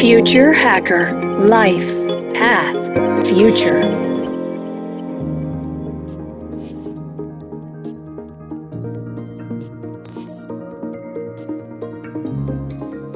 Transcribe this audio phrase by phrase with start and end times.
[0.00, 1.92] Future Hacker Life
[2.32, 3.80] Path Future.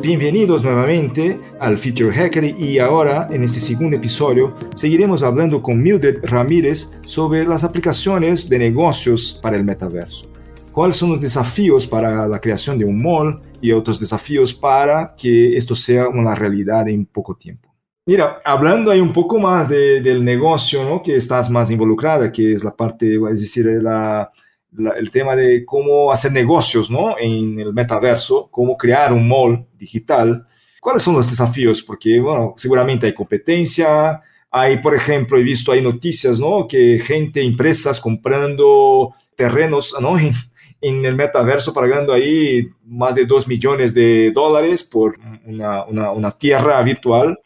[0.02, 6.24] Bienvenidos nuevamente al Future Hacker y ahora en este segundo episodio seguiremos hablando con Mildred
[6.24, 10.31] Ramírez sobre las aplicaciones de negocios para el metaverso.
[10.72, 15.54] ¿Cuáles son los desafíos para la creación de un mall y otros desafíos para que
[15.54, 17.68] esto sea una realidad en poco tiempo?
[18.06, 21.02] Mira, hablando ahí un poco más del negocio, ¿no?
[21.02, 26.32] Que estás más involucrada, que es la parte, es decir, el tema de cómo hacer
[26.32, 27.16] negocios, ¿no?
[27.18, 30.46] En el metaverso, cómo crear un mall digital.
[30.80, 31.82] ¿Cuáles son los desafíos?
[31.82, 36.66] Porque, bueno, seguramente hay competencia, hay, por ejemplo, he visto hay noticias, ¿no?
[36.66, 40.16] Que gente, empresas comprando terrenos, ¿no?
[40.82, 45.14] en el metaverso pagando ahí más de 2 millones de dólares por
[45.46, 47.38] una, una, tierra virtual.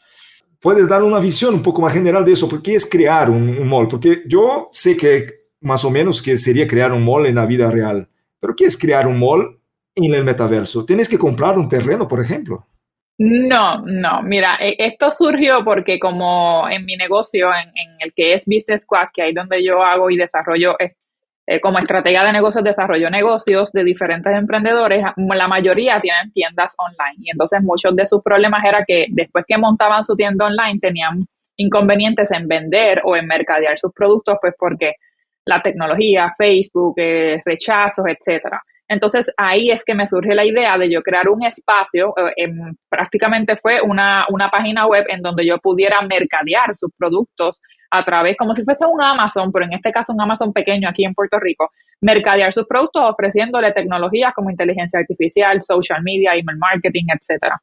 [0.58, 2.48] ¿Puedes dar una visión un poco más general de eso?
[2.48, 3.88] ¿Por qué es crear un, un, mall?
[3.88, 5.26] Porque yo sé que
[5.60, 8.08] más o menos que sería crear un mall en la vida real,
[8.40, 9.60] pero ¿qué es crear un mall
[9.94, 10.86] en el metaverso?
[10.86, 12.66] ¿Tienes que comprar un terreno, por ejemplo?
[13.18, 18.32] No, no, mira, e, esto surgió porque como en mi negocio, en, en el que
[18.32, 20.76] es Business Squad, que ahí donde yo hago y desarrollo
[21.48, 27.18] eh, como estrategia de negocios, desarrollo negocios de diferentes emprendedores, la mayoría tienen tiendas online.
[27.18, 31.20] Y entonces muchos de sus problemas era que después que montaban su tienda online tenían
[31.56, 34.94] inconvenientes en vender o en mercadear sus productos, pues porque
[35.44, 38.60] la tecnología, Facebook, eh, rechazos, etcétera.
[38.88, 42.48] Entonces ahí es que me surge la idea de yo crear un espacio, eh,
[42.88, 47.60] prácticamente fue una, una, página web en donde yo pudiera mercadear sus productos
[47.96, 51.04] a través, como si fuese un Amazon, pero en este caso un Amazon pequeño aquí
[51.04, 57.06] en Puerto Rico, mercadear sus productos ofreciéndole tecnologías como inteligencia artificial, social media, email marketing,
[57.08, 57.60] etcétera.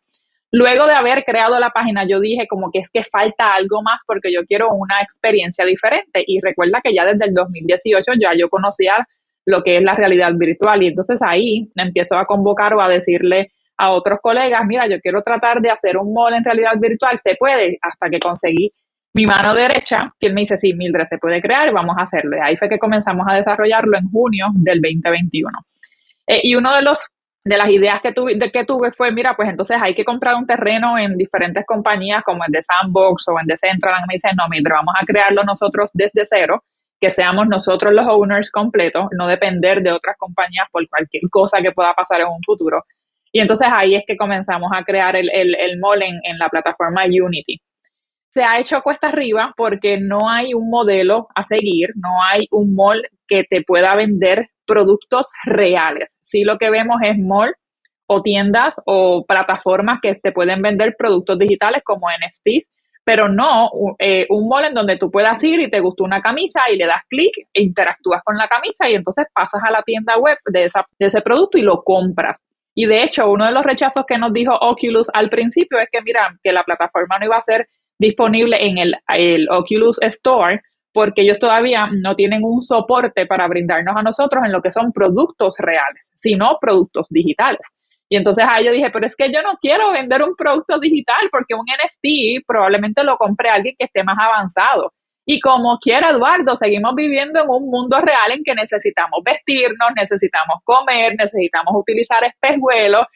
[0.52, 4.02] Luego de haber creado la página, yo dije como que es que falta algo más
[4.06, 6.24] porque yo quiero una experiencia diferente.
[6.28, 9.08] Y recuerda que ya desde el 2018 ya yo conocía
[9.46, 13.52] lo que es la realidad virtual y entonces ahí empiezo a convocar o a decirle
[13.78, 17.36] a otros colegas, mira, yo quiero tratar de hacer un mall en realidad virtual, se
[17.36, 18.72] puede, hasta que conseguí
[19.14, 22.38] mi mano derecha, quien me dice, sí, Mildred, se puede crear, vamos a hacerlo.
[22.42, 25.52] ahí fue que comenzamos a desarrollarlo en junio del 2021.
[26.28, 27.08] Eh, y uno de los
[27.46, 30.36] de las ideas que tuve, de que tuve fue, mira, pues entonces hay que comprar
[30.36, 34.02] un terreno en diferentes compañías como el de Sandbox o en de Central.
[34.02, 36.64] Y me dicen, no, Mildred, vamos a crearlo nosotros desde cero,
[37.02, 41.74] que seamos nosotros los owners completos, no depender de otras compañías por cualquier cosa que
[41.74, 42.86] pueda pasar en un futuro.
[43.32, 46.50] Y entonces ahí es que comenzamos a crear el, el, el mall en, en la
[46.50, 47.62] plataforma Unity
[48.34, 52.74] se ha hecho cuesta arriba porque no hay un modelo a seguir, no hay un
[52.74, 56.18] mall que te pueda vender productos reales.
[56.22, 57.54] Sí lo que vemos es mall
[58.08, 62.68] o tiendas o plataformas que te pueden vender productos digitales como NFTs,
[63.04, 66.62] pero no eh, un mall en donde tú puedas ir y te gustó una camisa
[66.72, 70.38] y le das clic interactúas con la camisa y entonces pasas a la tienda web
[70.46, 72.42] de, esa, de ese producto y lo compras.
[72.76, 76.02] Y de hecho, uno de los rechazos que nos dijo Oculus al principio es que,
[76.02, 77.68] mira, que la plataforma no iba a ser
[78.04, 84.04] disponible en el, Oculus Store porque ellos todavía no tienen un soporte para brindarnos a
[84.04, 87.68] nosotros en lo que son productos reales, sino productos digitales.
[88.08, 91.30] Y entonces ahí yo dije, pero es que yo no quiero vender un producto digital
[91.32, 94.94] porque un NFT probablemente lo compre alguien que esté más avanzado.
[95.26, 100.58] Y como quiera Eduardo, seguimos viviendo en un mundo real en que necesitamos vestirnos, necesitamos
[100.64, 103.08] comer, necesitamos utilizar espejuelos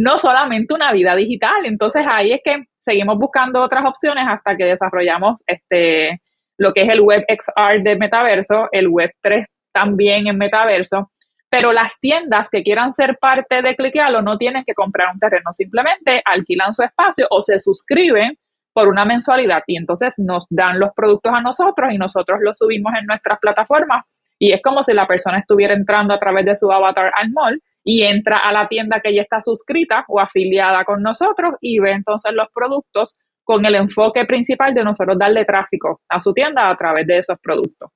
[0.00, 1.66] no solamente una vida digital.
[1.66, 6.22] Entonces ahí es que seguimos buscando otras opciones hasta que desarrollamos este
[6.56, 11.10] lo que es el Web XR de Metaverso, el Web 3 también en Metaverso.
[11.50, 15.52] Pero las tiendas que quieran ser parte de Cliquealo no tienen que comprar un terreno,
[15.52, 18.38] simplemente alquilan su espacio o se suscriben
[18.72, 22.92] por una mensualidad y entonces nos dan los productos a nosotros y nosotros los subimos
[22.98, 24.04] en nuestras plataformas
[24.38, 27.60] y es como si la persona estuviera entrando a través de su avatar al mall
[27.84, 31.92] y entra a la tienda que ya está suscrita o afiliada con nosotros y ve
[31.92, 36.76] entonces los productos con el enfoque principal de nosotros darle tráfico a su tienda a
[36.76, 37.90] través de esos productos.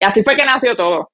[0.00, 1.10] Y así fue que nació todo.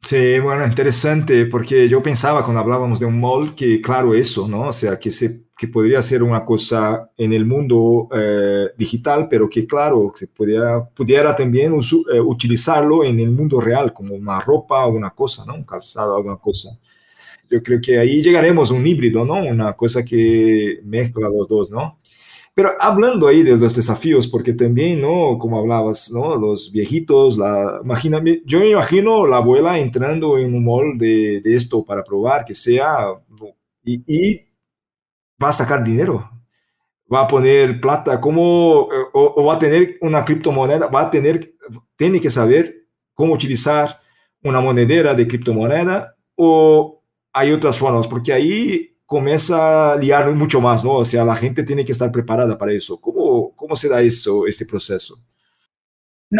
[0.00, 4.68] Sí, bueno, interesante, porque yo pensaba cuando hablábamos de un mall que, claro, eso, ¿no?
[4.68, 9.48] O sea, que, se, que podría ser una cosa en el mundo eh, digital, pero
[9.48, 14.86] que, claro, se pudiera, pudiera también eh, utilizarlo en el mundo real, como una ropa
[14.86, 15.54] una cosa, ¿no?
[15.54, 16.70] Un calzado, alguna cosa
[17.52, 19.34] yo creo que ahí llegaremos a un híbrido, ¿no?
[19.34, 21.98] Una cosa que mezcla los dos, ¿no?
[22.54, 25.38] Pero hablando ahí de los desafíos, porque también, ¿no?
[25.38, 26.36] Como hablabas, ¿no?
[26.36, 31.56] Los viejitos, la, imagíname, yo me imagino la abuela entrando en un mall de, de
[31.56, 33.08] esto para probar que sea,
[33.84, 34.46] y, y,
[35.42, 36.30] va a sacar dinero,
[37.12, 41.54] va a poner plata, cómo, eh, o, va a tener una criptomoneda, va a tener,
[41.96, 44.00] tiene que saber cómo utilizar
[44.42, 47.01] una monedera de criptomoneda o
[47.32, 50.92] hay otras formas, porque ahí comienza a liar mucho más, ¿no?
[50.94, 53.00] O sea, la gente tiene que estar preparada para eso.
[53.00, 55.16] ¿Cómo, cómo se da eso, este proceso?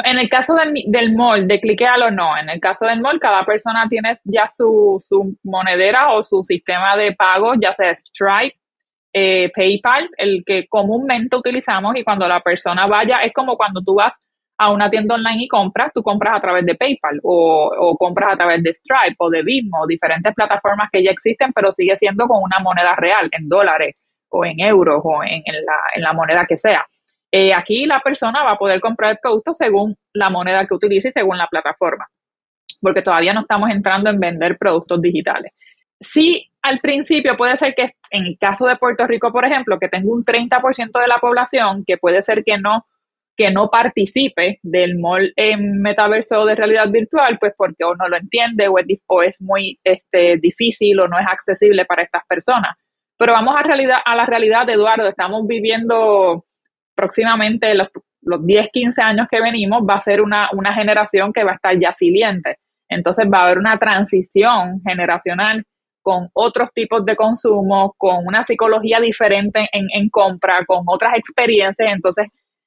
[0.04, 2.30] en el caso del, del mall, de cliquealo no.
[2.38, 6.96] En el caso del mall, cada persona tiene ya su, su monedera o su sistema
[6.96, 8.56] de pago, ya sea Stripe,
[9.12, 13.96] eh, PayPal, el que comúnmente utilizamos y cuando la persona vaya, es como cuando tú
[13.96, 14.18] vas
[14.62, 18.36] a una tienda online y compras, tú compras a través de PayPal o, compras a
[18.36, 22.40] través de Stripe o de Venmo, diferentes plataformas que ya existen, pero sigue siendo con
[22.42, 23.96] una moneda real, en dólares
[24.28, 26.86] o en euros o en, la, en la, moneda que sea.
[27.30, 31.08] Eh, aquí la persona va a poder comprar el producto según la moneda que utilice
[31.08, 32.06] y según la plataforma,
[32.80, 35.52] porque todavía no estamos entrando en vender productos digitales.
[35.98, 39.88] Sí, al principio puede ser que en el caso de Puerto Rico, por ejemplo, que
[39.88, 42.86] tengo un 30% de la población que puede ser que no
[43.36, 48.16] que no participe del mall en metaverso de realidad virtual, pues porque o no lo
[48.16, 52.76] entiende o es, o es muy este, difícil o no es accesible para estas personas.
[53.18, 56.44] Pero vamos a, realidad, a la realidad, Eduardo, estamos viviendo
[56.94, 57.88] próximamente los,
[58.20, 61.54] los 10, 15 años que venimos, va a ser una, una generación que va a
[61.54, 62.58] estar ya siliente.
[62.88, 65.64] Entonces va a haber una transición generacional
[66.02, 71.88] con otros tipos de consumo, con una psicología diferente en, en compra, con otras experiencias.
[71.90, 72.26] Entonces,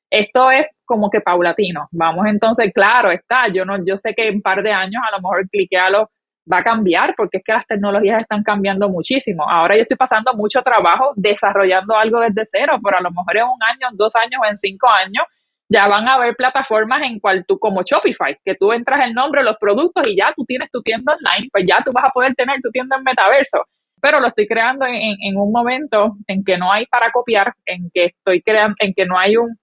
[0.10, 1.88] esto es como que paulatino.
[1.92, 3.48] Vamos entonces, claro, está.
[3.48, 6.10] Yo no, yo sé que en un par de años a lo mejor cliquealo
[6.52, 9.50] va a cambiar porque es que las tecnologías están cambiando muchísimo.
[9.50, 13.44] Ahora yo estoy pasando mucho trabajo desarrollando algo desde cero, pero a lo mejor en
[13.46, 15.26] un año, en dos años, en cinco años,
[15.68, 19.44] ya van a haber plataformas en cual tú, como Shopify, que tú entras el nombre
[19.44, 22.36] los productos y ya tú tienes tu tienda online, pues ya tú vas a poder
[22.36, 23.66] tener tu tienda en metaverso.
[24.00, 27.90] Pero lo estoy creando en, en un momento en que no hay para copiar, en
[27.92, 29.58] que estoy creando, en que no hay un,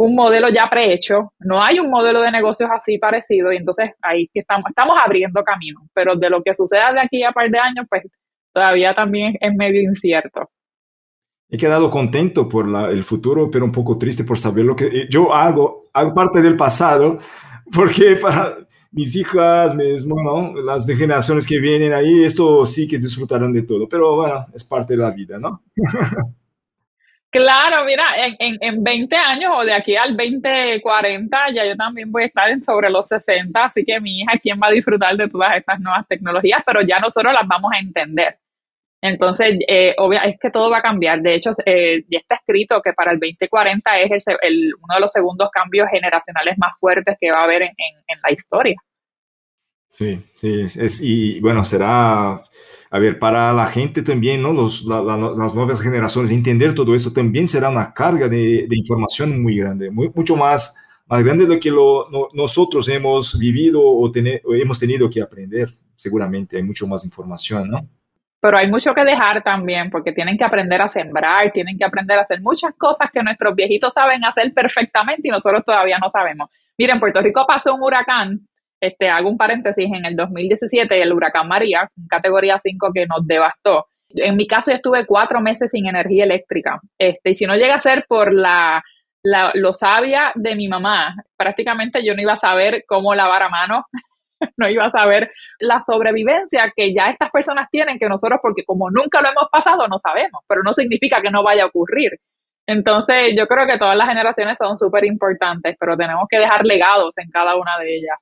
[0.00, 4.30] un modelo ya prehecho, no hay un modelo de negocios así parecido y entonces ahí
[4.32, 7.58] que estamos, estamos abriendo camino, pero de lo que suceda de aquí a par de
[7.58, 8.04] años, pues
[8.50, 10.48] todavía también es medio incierto.
[11.50, 15.08] He quedado contento por el futuro, pero un poco triste por saber lo que eh,
[15.10, 17.18] yo hago, hago parte del pasado,
[17.70, 18.56] porque para
[18.92, 23.86] mis hijas, mis, bueno, las generaciones que vienen ahí, esto sí que disfrutarán de todo,
[23.86, 25.62] pero bueno, es parte de la vida, ¿no?
[27.30, 28.04] Claro, mira,
[28.40, 32.50] en, en, 20 años o de aquí al 2040 ya yo también voy a estar
[32.50, 35.78] en sobre los 60, así que mi hija, ¿quién va a disfrutar de todas estas
[35.78, 36.60] nuevas tecnologías?
[36.66, 38.36] Pero ya nosotros las vamos a entender.
[39.00, 39.94] Entonces, eh,
[40.24, 41.22] es que todo va a cambiar.
[41.22, 45.12] De hecho, eh, ya está escrito que para el 2040 es el, uno de los
[45.12, 48.76] segundos cambios generacionales más fuertes que va a haber en, en la historia.
[49.88, 52.42] Sí, sí, es, y bueno, será
[52.92, 54.52] a ver, para la gente también, ¿no?
[54.52, 59.56] Los, las nuevas generaciones, entender todo esto también será una carga de, de información muy
[59.56, 60.74] grande, muy, mucho más,
[61.06, 65.72] más grande de lo que lo, nosotros hemos vivido o, o hemos tenido que aprender.
[65.94, 67.88] Seguramente hay mucho más información, ¿no?
[68.40, 72.18] Pero hay mucho que dejar también, porque tienen que aprender a sembrar, tienen que aprender
[72.18, 76.48] a hacer muchas cosas que nuestros viejitos saben hacer perfectamente y nosotros todavía no sabemos.
[76.76, 78.40] Miren, en Puerto Rico pasó un huracán
[78.80, 83.86] este, hago un paréntesis, en el 2017 el huracán María, categoría 5 que nos devastó.
[84.08, 86.80] En mi caso yo estuve cuatro meses sin energía eléctrica.
[86.98, 88.82] Este, y si no llega a ser por la,
[89.22, 93.48] la, lo sabia de mi mamá, prácticamente yo no iba a saber cómo lavar a
[93.48, 93.84] mano,
[94.56, 98.90] no iba a saber la sobrevivencia que ya estas personas tienen, que nosotros, porque como
[98.90, 102.12] nunca lo hemos pasado, no sabemos, pero no significa que no vaya a ocurrir.
[102.66, 107.10] Entonces, yo creo que todas las generaciones son súper importantes, pero tenemos que dejar legados
[107.18, 108.16] en cada una de ellas.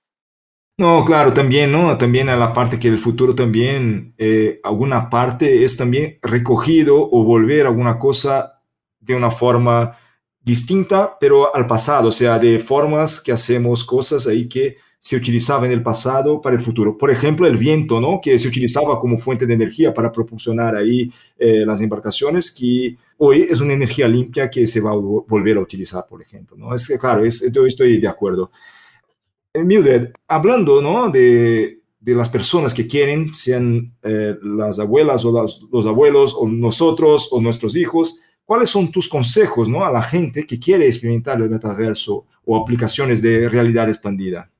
[0.81, 1.99] No, claro, también, ¿no?
[1.99, 7.25] También a la parte que el futuro también, eh, alguna parte es también recogido o
[7.25, 8.63] volver alguna cosa
[9.01, 9.97] de una forma
[10.41, 15.65] distinta, pero al pasado, o sea, de formas que hacemos cosas ahí que se utilizaban
[15.67, 16.97] en el pasado para el futuro.
[16.97, 18.21] Por ejemplo, el viento, ¿no?
[18.23, 23.49] Que se utilizaba como fuente de energía para propulsionar ahí eh, las embarcaciones, que hoy
[23.51, 26.73] es una energía limpia que se va a volver a utilizar, por ejemplo, ¿no?
[26.73, 28.53] Es que, claro, es, yo estoy de acuerdo.
[29.55, 31.09] Mildred, hablando ¿no?
[31.11, 37.29] de, de, las personas que quieren, sean eh, las abuelas o los abuelos o nosotros
[37.33, 39.85] o nuestros hijos, ¿cuáles son tus consejos ¿no?
[39.85, 44.51] a la gente que quiere experimentar el metaverso o aplicaciones de realidad expandida?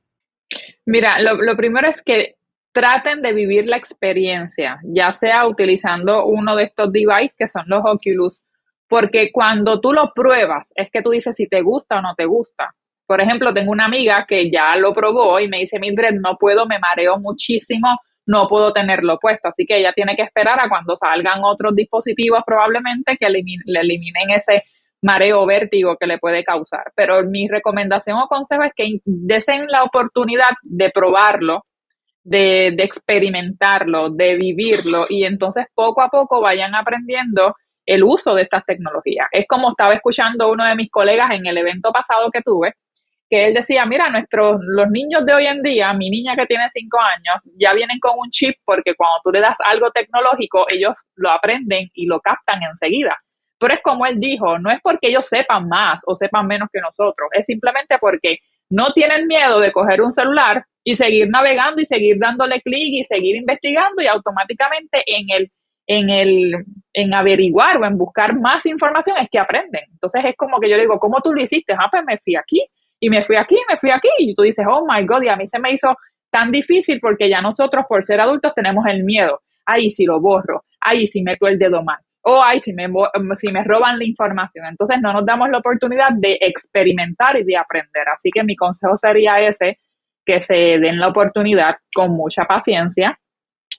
[0.87, 2.37] Mira, lo, lo primero es que
[2.73, 7.83] traten de vivir la experiencia, ya sea utilizando uno de estos devices que son los
[7.85, 8.41] Oculus,
[8.89, 12.25] porque cuando tú lo pruebas es que tú dices si te gusta o no te
[12.25, 12.75] gusta.
[13.09, 16.67] Por ejemplo, tengo una amiga que ya lo probó y me dice, Mildred, no puedo,
[16.67, 17.89] me mareo muchísimo,
[18.27, 19.49] no puedo tenerlo puesto.
[19.49, 23.43] Así que ella tiene que esperar a cuando salgan otros dispositivos probablemente que le
[23.81, 24.65] eliminen ese
[25.01, 26.93] mareo vértigo que le puede causar.
[26.95, 31.63] Pero mi recomendación o consejo es que desen la oportunidad de probarlo,
[32.23, 38.43] de, de experimentarlo, de vivirlo y entonces poco a poco vayan aprendiendo el uso de
[38.43, 39.29] estas tecnologías.
[39.33, 42.75] Es como estaba escuchando uno de mis colegas en el evento pasado que tuve,
[43.29, 46.69] que él decía, mira, nuestros, los niños de hoy en día, mi niña que tiene
[46.71, 50.95] cinco años, ya vienen con un chip porque cuando tú le das algo tecnológico, ellos
[51.17, 53.19] lo aprenden y lo captan enseguida.
[53.59, 56.81] Pero es como él dijo, no es porque ellos sepan más o sepan menos que
[56.81, 58.39] nosotros, es simplemente porque
[58.71, 63.05] no tienen miedo de coger un celular y seguir navegando y seguir dándole clic y
[63.05, 65.51] seguir investigando y automáticamente en el
[65.87, 69.85] en el en averiguar o en buscar más información es que aprenden.
[69.91, 71.73] Entonces es como que yo digo, ¿cómo tú lo hiciste?
[71.73, 72.63] Ah, pues me fui aquí
[73.01, 75.37] y me fui aquí, me fui aquí y tú dices, "Oh my god, y a
[75.37, 75.89] mí se me hizo
[76.31, 79.41] tan difícil porque ya nosotros por ser adultos tenemos el miedo.
[79.67, 82.87] Ahí si lo borro, ahí si meto el dedo mal, o ay, si me,
[83.37, 84.67] si me roban la información.
[84.67, 88.09] Entonces no nos damos la oportunidad de experimentar y de aprender.
[88.15, 89.79] Así que mi consejo sería ese,
[90.27, 93.19] que se den la oportunidad con mucha paciencia,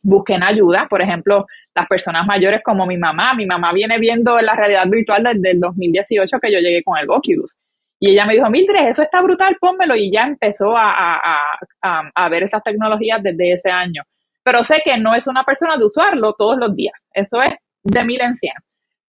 [0.02, 0.88] busquen ayuda.
[0.90, 1.46] Por ejemplo,
[1.76, 3.36] las personas mayores como mi mamá.
[3.36, 7.10] Mi mamá viene viendo la realidad virtual desde el 2018 que yo llegué con el
[7.10, 7.56] Oculus.
[8.00, 9.96] Y ella me dijo, Mildred, eso está brutal, pónmelo.
[9.96, 11.44] Y ya empezó a, a,
[11.82, 14.04] a, a, ver esas tecnologías desde ese año.
[14.44, 16.96] Pero sé que no es una persona de usarlo todos los días.
[17.14, 17.54] Eso es
[17.84, 18.54] de mil en cien.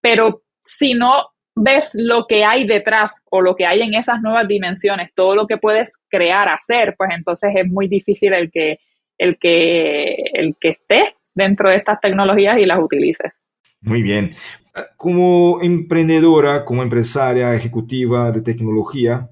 [0.01, 4.49] Pero si no ves lo que hay detrás o lo que hay en esas nuevas
[4.49, 8.79] dimensiones, todo lo que puedes crear, hacer, pues entonces es muy difícil el que,
[9.19, 13.33] el que, el que estés dentro de estas tecnologías y las utilices.
[13.83, 14.31] Muy bien.
[14.97, 19.29] Como emprendedora, como empresaria ejecutiva de tecnología,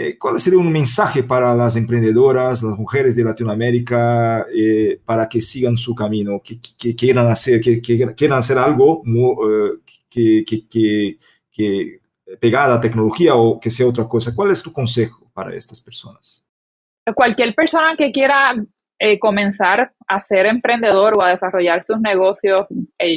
[0.00, 5.40] eh, ¿cuál sería un mensaje para las emprendedoras, las mujeres de Latinoamérica, eh, para que
[5.40, 6.60] sigan su camino, que,
[6.94, 10.44] quieran, hacer, que, quieran hacer algo eh, que,
[11.50, 11.98] que,
[12.38, 14.32] pegada a tecnología o que sea otra cosa?
[14.36, 16.46] ¿Cuál es tu consejo para estas personas?
[17.16, 18.54] Cualquier persona que quiera
[19.20, 22.66] comenzar a ser emprendedor o a desarrollar sus negocios,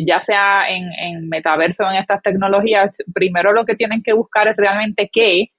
[0.05, 4.47] ya sea en, en metaverso o en estas tecnologías, primero lo que tienen que buscar
[4.47, 5.49] es realmente qué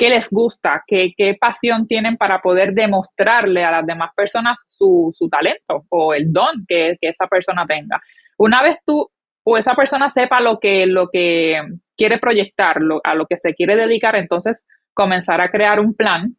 [0.00, 5.10] qué les gusta, qué, qué pasión tienen para poder demostrarle a las demás personas su,
[5.12, 8.00] su talento o el don que, que, esa persona tenga.
[8.38, 9.06] Una vez tú
[9.44, 11.60] o esa persona sepa lo que, lo que
[11.98, 16.34] quiere proyectar, a lo que se quiere dedicar, entonces comenzar a crear un plan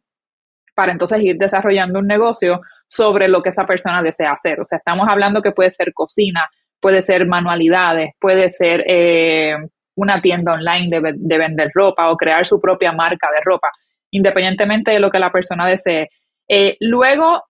[0.74, 2.62] para entonces ir desarrollando un negocio
[2.92, 4.60] sobre lo que esa persona desea hacer.
[4.60, 6.46] O sea, estamos hablando que puede ser cocina,
[6.78, 9.56] puede ser manualidades, puede ser eh,
[9.94, 13.70] una tienda online de, vender ropa o crear su propia marca de ropa,
[14.10, 16.10] independientemente de lo que la persona desee.
[16.46, 17.42] Eh, luego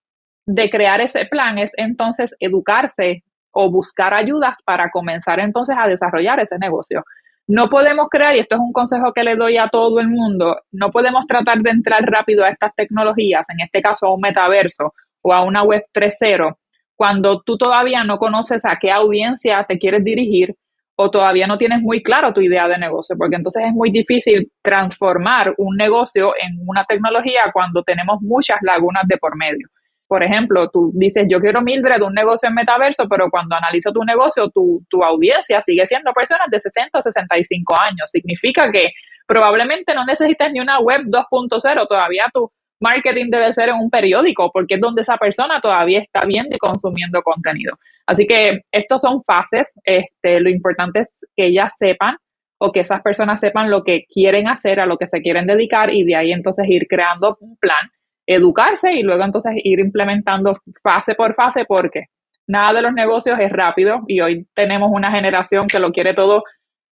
[0.45, 6.39] de crear ese plan es entonces educarse o buscar ayudas para comenzar entonces a desarrollar
[6.39, 7.03] ese negocio.
[7.47, 10.61] No podemos crear, y esto es un consejo que le doy a todo el mundo,
[10.71, 14.93] no podemos tratar de entrar rápido a estas tecnologías, en este caso a un metaverso
[15.23, 16.55] o a una web 3.0,
[16.95, 20.55] cuando tú todavía no conoces a qué audiencia te quieres dirigir,
[20.95, 24.51] o todavía no tienes muy claro tu idea de negocio, porque entonces es muy difícil
[24.61, 29.67] transformar un negocio en una tecnología cuando tenemos muchas lagunas de por medio.
[30.07, 34.03] Por ejemplo, tú dices, yo quiero Mildred un negocio en metaverso, pero cuando analizo tu
[34.03, 38.11] negocio, tu, tu audiencia sigue siendo personas de 60 o 65 años.
[38.11, 38.91] Significa que
[39.25, 42.51] probablemente no necesitas ni una web 2.0, todavía tu
[42.83, 46.59] marketing debe ser en un periódico, porque es donde esa persona todavía está viendo y
[46.59, 47.77] consumiendo contenido.
[48.05, 49.71] Así que estos son fases.
[49.85, 52.17] Este, lo importante es que ellas sepan
[52.59, 55.93] o que esas personas sepan lo que quieren hacer, a lo que se quieren dedicar
[55.93, 57.89] y de ahí entonces ir creando un plan,
[58.25, 62.05] educarse y luego entonces ir implementando fase por fase porque
[62.47, 66.43] nada de los negocios es rápido y hoy tenemos una generación que lo quiere todo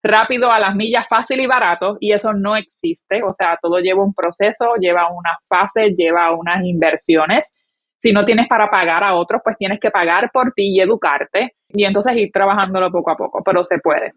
[0.02, 3.22] rápido a las millas, fácil y barato, y eso no existe.
[3.24, 7.52] O sea, todo lleva un proceso, lleva una fase, lleva unas inversiones.
[7.98, 11.56] Si no tienes para pagar a otros, pues tienes que pagar por ti y educarte
[11.68, 14.14] y entonces ir trabajándolo poco a poco, pero se puede.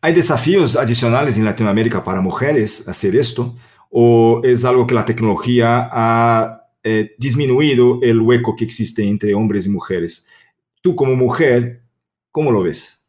[0.00, 3.54] ¿Hay desafíos adicionales en Latinoamérica para mujeres hacer esto?
[3.90, 9.66] ¿O es algo que la tecnología ha eh, disminuido el hueco que existe entre hombres
[9.66, 10.26] y mujeres?
[10.80, 11.82] Tú como mujer,
[12.32, 13.01] ¿cómo lo ves?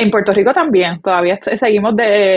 [0.00, 1.92] En Puerto Rico también, todavía seguimos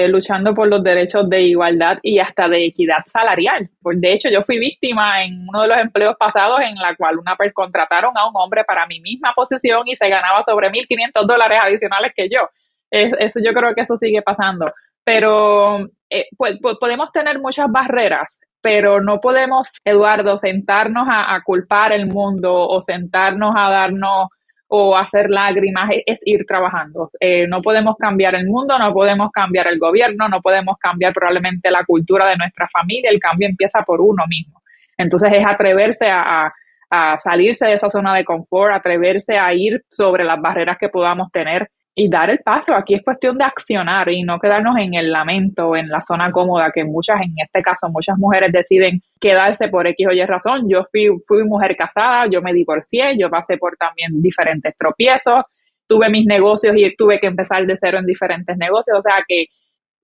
[0.08, 3.70] luchando por los derechos de igualdad y hasta de equidad salarial.
[3.84, 7.38] De hecho, yo fui víctima en uno de los empleos pasados en la cual una
[7.54, 12.14] contrataron a un hombre para mi misma posición y se ganaba sobre 1.500 dólares adicionales
[12.16, 12.50] que yo.
[12.90, 14.66] eso, yo creo que eso sigue pasando.
[15.04, 15.78] Pero
[16.10, 22.56] eh, pues, podemos tener muchas barreras, pero no podemos, Eduardo, sentarnos a culpar el mundo
[22.56, 24.30] o sentarnos a darnos
[24.74, 27.12] o hacer lágrimas, es, ir trabajando.
[27.20, 31.70] Eh, no podemos cambiar el mundo, no podemos cambiar el gobierno, no podemos cambiar probablemente
[31.70, 34.62] la cultura de nuestra familia, el cambio empieza por uno mismo.
[34.98, 36.54] Entonces es atreverse a,
[36.90, 41.30] a salirse de esa zona de confort, atreverse a ir sobre las barreras que podamos
[41.34, 42.76] tener y dar el paso.
[42.76, 46.72] Aquí es cuestión de accionar y no quedarnos en el lamento, en la zona cómoda,
[46.74, 50.68] que muchas, en este caso, muchas mujeres deciden quedarse por X o Y razón.
[50.70, 55.44] Yo fui, fui mujer casada, yo me divorcié, yo pasé por también diferentes tropiezos,
[55.88, 58.98] tuve mis negocios y tuve que empezar de cero en diferentes negocios.
[58.98, 59.48] O sea que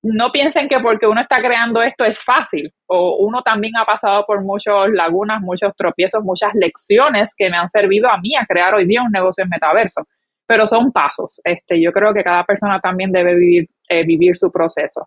[0.04, 4.26] no piensen que porque uno está creando esto es fácil, o uno también ha pasado
[4.26, 8.76] por muchas lagunas, muchos tropiezos, muchas lecciones que me han servido a mí a crear
[8.76, 10.06] hoy día un negocio en metaverso
[10.48, 11.40] pero son pasos.
[11.44, 15.06] Este, yo creo que cada persona también debe vivir, eh, vivir su proceso.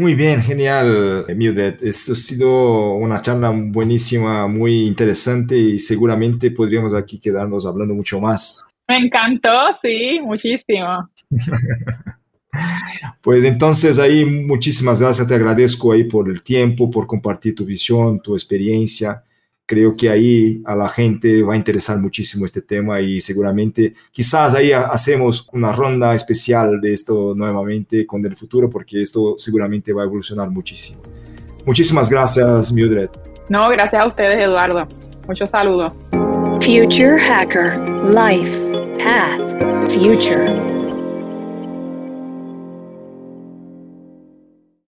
[0.00, 1.82] Muy bien, genial, Mildred.
[1.82, 8.20] Esto ha sido una charla buenísima, muy interesante y seguramente podríamos aquí quedarnos hablando mucho
[8.20, 8.64] más.
[8.86, 9.50] Me encantó,
[9.82, 11.10] sí, muchísimo.
[13.22, 18.20] pues entonces ahí muchísimas gracias, te agradezco ahí por el tiempo, por compartir tu visión,
[18.20, 19.24] tu experiencia
[19.68, 24.54] creo que ahí a la gente va a interesar muchísimo este tema y seguramente quizás
[24.54, 30.02] ahí hacemos una ronda especial de esto nuevamente con el futuro porque esto seguramente va
[30.02, 31.02] a evolucionar muchísimo.
[31.66, 33.10] Muchísimas gracias, Mildred.
[33.50, 34.88] No, gracias a ustedes, Eduardo.
[35.26, 35.92] Muchos saludos.
[36.62, 38.58] Future Hacker Life
[38.98, 40.77] Path Future.